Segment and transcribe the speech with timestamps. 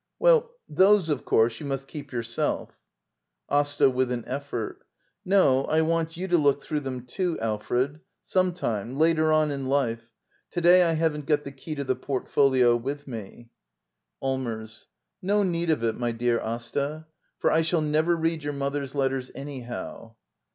[0.17, 2.75] Well, those, of course, you must keep yourself.
[3.49, 3.87] Asta.
[3.87, 4.83] [With an effort.]
[5.23, 7.99] No; I want you to look through them, too, Alfred.
[8.25, 10.11] Some time— later on in life.—
[10.53, 13.27] To day I haven't got the key to the portfolio with me.
[13.27, 14.45] 20 d by Google i, Act I.
[14.45, 14.87] ^ LITTLE EYOLF Allmers.
[15.21, 17.05] No need of it, my dear Asta,
[17.37, 20.15] for I shall never read your mother's letters anyhow.